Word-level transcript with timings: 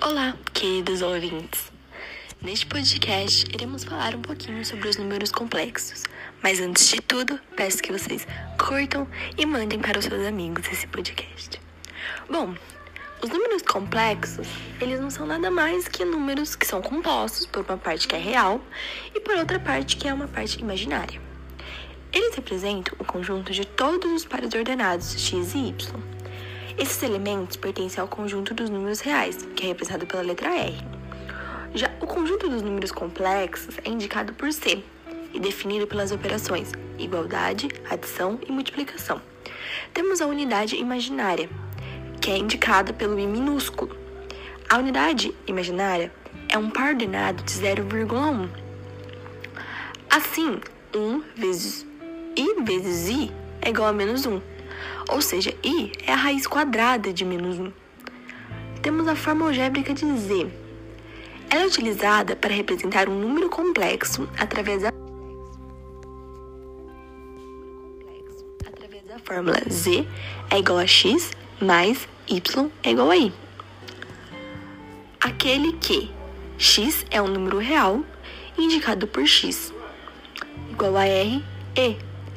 Olá, 0.00 0.36
queridos 0.54 1.02
ouvintes! 1.02 1.72
Neste 2.40 2.66
podcast, 2.66 3.44
iremos 3.52 3.82
falar 3.82 4.14
um 4.14 4.22
pouquinho 4.22 4.64
sobre 4.64 4.88
os 4.88 4.96
números 4.96 5.32
complexos. 5.32 6.04
Mas 6.40 6.60
antes 6.60 6.88
de 6.88 7.00
tudo, 7.00 7.38
peço 7.56 7.82
que 7.82 7.90
vocês 7.90 8.24
curtam 8.56 9.08
e 9.36 9.44
mandem 9.44 9.80
para 9.80 9.98
os 9.98 10.04
seus 10.04 10.24
amigos 10.24 10.68
esse 10.68 10.86
podcast. 10.86 11.60
Bom, 12.30 12.54
os 13.20 13.28
números 13.28 13.62
complexos, 13.62 14.46
eles 14.80 15.00
não 15.00 15.10
são 15.10 15.26
nada 15.26 15.50
mais 15.50 15.88
que 15.88 16.04
números 16.04 16.54
que 16.54 16.64
são 16.64 16.80
compostos 16.80 17.44
por 17.46 17.64
uma 17.64 17.76
parte 17.76 18.06
que 18.06 18.14
é 18.14 18.20
real 18.20 18.60
e 19.12 19.18
por 19.18 19.36
outra 19.36 19.58
parte 19.58 19.96
que 19.96 20.06
é 20.06 20.14
uma 20.14 20.28
parte 20.28 20.60
imaginária. 20.60 21.20
Eles 22.12 22.36
representam 22.36 22.94
o 23.00 23.04
conjunto 23.04 23.52
de 23.52 23.66
todos 23.66 24.12
os 24.12 24.24
pares 24.24 24.54
ordenados 24.54 25.18
x 25.18 25.54
e 25.54 25.58
y. 25.58 26.17
Esses 26.78 27.02
elementos 27.02 27.56
pertencem 27.56 28.00
ao 28.00 28.06
conjunto 28.06 28.54
dos 28.54 28.70
números 28.70 29.00
reais, 29.00 29.36
que 29.56 29.64
é 29.64 29.68
representado 29.68 30.06
pela 30.06 30.22
letra 30.22 30.54
R. 30.54 30.76
Já 31.74 31.90
o 32.00 32.06
conjunto 32.06 32.48
dos 32.48 32.62
números 32.62 32.92
complexos 32.92 33.76
é 33.84 33.88
indicado 33.88 34.32
por 34.32 34.52
C 34.52 34.82
e 35.34 35.40
definido 35.40 35.88
pelas 35.88 36.12
operações 36.12 36.72
igualdade, 36.96 37.68
adição 37.90 38.38
e 38.46 38.52
multiplicação. 38.52 39.20
Temos 39.92 40.20
a 40.20 40.26
unidade 40.26 40.76
imaginária, 40.76 41.50
que 42.20 42.30
é 42.30 42.38
indicada 42.38 42.92
pelo 42.92 43.18
I 43.18 43.26
minúsculo. 43.26 43.96
A 44.68 44.78
unidade 44.78 45.34
imaginária 45.48 46.12
é 46.48 46.56
um 46.56 46.70
par 46.70 46.90
ordenado 46.90 47.42
de 47.42 47.52
0,1. 47.52 48.48
Assim, 50.08 50.60
1 50.94 51.22
vezes 51.34 51.84
i 52.36 52.62
vezes 52.62 53.08
i 53.08 53.32
é 53.60 53.70
igual 53.70 53.88
a 53.88 53.92
menos 53.92 54.26
1, 54.26 54.40
ou 55.08 55.20
seja, 55.20 55.54
i 55.62 55.92
é 56.06 56.12
a 56.12 56.16
raiz 56.16 56.46
quadrada 56.46 57.12
de 57.12 57.24
menos 57.24 57.58
1. 57.58 57.72
Temos 58.82 59.08
a 59.08 59.16
forma 59.16 59.46
algébrica 59.46 59.92
de 59.92 60.04
z. 60.16 60.46
Ela 61.50 61.62
é 61.62 61.66
utilizada 61.66 62.36
para 62.36 62.54
representar 62.54 63.08
um 63.08 63.18
número 63.18 63.48
complexo 63.48 64.28
através 64.38 64.82
da 64.82 64.92
fórmula 69.24 69.60
z 69.68 70.06
é 70.50 70.58
igual 70.58 70.78
a 70.78 70.86
x 70.86 71.32
mais 71.60 72.08
y 72.26 72.70
é 72.82 72.90
igual 72.90 73.10
a 73.10 73.16
i. 73.16 73.32
Aquele 75.20 75.72
que 75.72 76.10
x 76.56 77.04
é 77.10 77.20
um 77.20 77.28
número 77.28 77.58
real 77.58 78.02
indicado 78.56 79.06
por 79.06 79.26
x, 79.26 79.72
igual 80.70 80.96
a 80.96 81.06
r 81.06 81.44
e, 81.76 81.96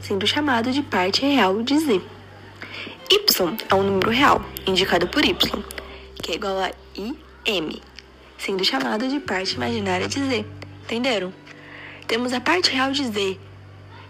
sendo 0.00 0.26
chamado 0.26 0.72
de 0.72 0.82
parte 0.82 1.24
real 1.24 1.62
de 1.62 1.78
z. 1.78 2.02
y 3.12 3.18
é 3.68 3.74
um 3.74 3.82
número 3.82 4.10
real 4.10 4.42
indicado 4.66 5.06
por 5.06 5.22
y, 5.22 5.34
que 5.34 6.32
é 6.32 6.34
igual 6.36 6.62
a 6.62 6.70
im, 6.94 7.78
sendo 8.38 8.64
chamado 8.64 9.06
de 9.06 9.20
parte 9.20 9.54
imaginária 9.54 10.08
de 10.08 10.18
z. 10.18 10.46
Entenderam? 10.84 11.30
Temos 12.08 12.32
a 12.32 12.40
parte 12.40 12.70
real 12.70 12.90
de 12.90 13.04
z, 13.04 13.38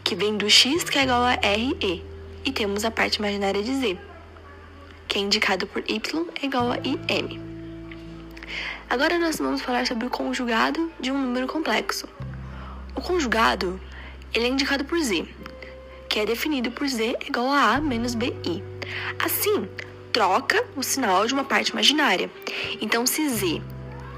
que 0.04 0.14
vem 0.14 0.36
do 0.36 0.48
x, 0.48 0.84
que 0.84 0.98
é 0.98 1.02
igual 1.02 1.24
a 1.24 1.32
re, 1.32 2.00
e 2.44 2.52
temos 2.52 2.84
a 2.84 2.92
parte 2.92 3.16
imaginária 3.16 3.60
de 3.60 3.74
z, 3.74 3.98
que 5.08 5.18
é 5.18 5.20
indicado 5.20 5.66
por 5.66 5.82
y 5.88 6.26
é 6.40 6.46
igual 6.46 6.70
a 6.70 6.76
im. 6.76 7.40
Agora 8.88 9.18
nós 9.18 9.36
vamos 9.38 9.62
falar 9.62 9.84
sobre 9.84 10.06
o 10.06 10.10
conjugado 10.10 10.92
de 11.00 11.10
um 11.10 11.18
número 11.18 11.48
complexo. 11.48 12.06
O 12.94 13.00
conjugado 13.00 13.80
ele 14.32 14.44
é 14.44 14.48
indicado 14.48 14.84
por 14.84 15.00
z, 15.00 15.26
que 16.08 16.20
é 16.20 16.24
definido 16.24 16.70
por 16.70 16.86
z 16.86 17.16
igual 17.26 17.50
a 17.50 17.74
a 17.74 17.80
menos 17.80 18.14
bi. 18.14 18.32
Assim, 19.18 19.68
troca 20.12 20.64
o 20.76 20.82
sinal 20.82 21.26
de 21.26 21.34
uma 21.34 21.44
parte 21.44 21.70
imaginária. 21.70 22.30
Então, 22.80 23.06
se 23.06 23.28
z 23.28 23.62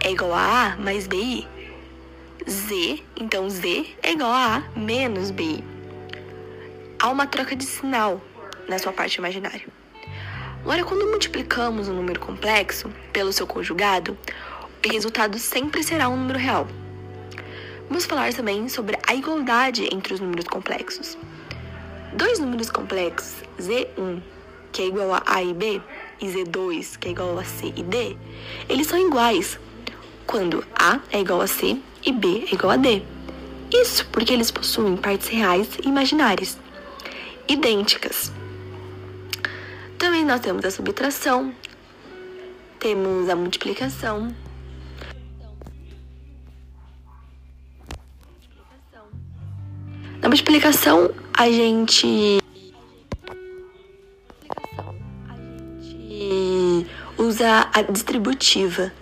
é 0.02 0.10
igual 0.10 0.34
a 0.34 0.72
a 0.72 0.76
mais 0.76 1.06
bi, 1.06 1.47
z, 2.48 3.02
então 3.16 3.48
z 3.48 3.94
é 4.02 4.12
igual 4.12 4.32
a 4.32 4.56
a 4.56 4.78
menos 4.78 5.30
bi. 5.30 5.64
Há 6.98 7.10
uma 7.10 7.26
troca 7.26 7.54
de 7.54 7.64
sinal 7.64 8.20
na 8.69 8.78
sua 8.78 8.92
parte 8.92 9.16
imaginária. 9.16 9.66
Agora, 10.62 10.82
quando 10.84 11.06
multiplicamos 11.06 11.88
um 11.88 11.94
número 11.94 12.19
complexo 12.19 12.91
pelo 13.12 13.32
seu 13.32 13.46
conjugado, 13.46 14.16
o 14.84 14.92
resultado 14.92 15.38
sempre 15.38 15.82
será 15.82 16.08
um 16.08 16.16
número 16.16 16.38
real. 16.38 16.66
Vamos 17.88 18.06
falar 18.06 18.32
também 18.32 18.69
sobre 18.69 18.98
a 19.06 19.14
igualdade 19.14 19.88
entre 19.92 20.14
os 20.14 20.20
números 20.20 20.46
complexos. 20.46 21.19
Dois 22.14 22.38
números 22.38 22.70
complexos, 22.70 23.42
Z1, 23.60 24.22
que 24.74 24.82
é 24.82 24.86
igual 24.86 25.14
a 25.14 25.22
A 25.24 25.40
e 25.40 25.54
B, 25.54 25.80
e 26.20 26.26
Z2, 26.26 26.98
que 26.98 27.06
é 27.06 27.10
igual 27.12 27.38
a 27.38 27.44
C 27.44 27.72
e 27.76 27.82
D, 27.82 28.16
eles 28.68 28.88
são 28.88 28.98
iguais 28.98 29.56
quando 30.26 30.64
A 30.74 30.98
é 31.12 31.20
igual 31.20 31.40
a 31.40 31.46
C 31.46 31.78
e 32.04 32.12
B 32.12 32.44
é 32.50 32.54
igual 32.54 32.72
a 32.72 32.76
D. 32.76 33.00
Isso 33.72 34.04
porque 34.08 34.32
eles 34.32 34.50
possuem 34.50 34.96
partes 34.96 35.28
reais 35.28 35.68
e 35.80 35.88
imaginárias, 35.88 36.58
idênticas. 37.48 38.32
Também 39.96 40.24
nós 40.24 40.40
temos 40.40 40.64
a 40.64 40.72
subtração, 40.72 41.54
temos 42.80 43.28
a 43.28 43.36
multiplicação. 43.36 44.34
Na 50.20 50.28
multiplicação, 50.28 51.14
a 51.32 51.48
gente. 51.48 52.44
Gente 56.04 56.87
usa 57.19 57.69
a 57.72 57.82
distributiva. 57.82 58.92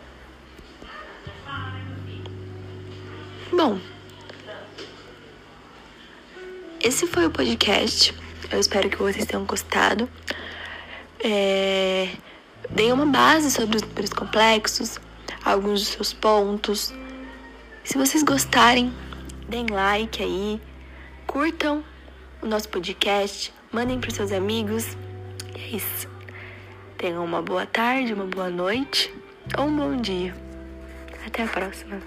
Bom, 3.53 3.79
esse 6.81 7.07
foi 7.07 7.27
o 7.27 7.31
podcast. 7.31 8.15
Eu 8.51 8.59
espero 8.59 8.89
que 8.89 8.97
vocês 8.97 9.27
tenham 9.27 9.45
gostado. 9.45 10.09
É, 11.23 12.09
dei 12.71 12.91
uma 12.93 13.07
base 13.07 13.51
sobre 13.51 13.77
os 13.77 13.83
números 13.83 14.11
complexos, 14.11 14.99
alguns 15.45 15.81
dos 15.81 15.89
seus 15.89 16.13
pontos. 16.13 16.93
Se 17.85 17.97
vocês 17.99 18.23
gostarem, 18.23 18.93
deem 19.49 19.67
like 19.67 20.23
aí, 20.23 20.61
curtam 21.27 21.85
o 22.41 22.47
nosso 22.47 22.69
podcast, 22.69 23.53
mandem 23.71 24.01
para 24.01 24.11
seus 24.11 24.33
amigos. 24.33 24.97
E 25.55 25.61
é 25.61 25.77
isso. 25.77 26.12
Tenham 27.03 27.25
uma 27.25 27.43
boa 27.43 27.67
tarde, 27.67 28.15
uma 28.15 28.27
boa 28.27 28.49
noite 28.49 29.13
ou 29.59 29.65
um 29.65 29.77
bom 29.77 29.97
dia. 29.97 30.33
Até 31.27 31.43
a 31.43 31.49
próxima. 31.49 32.01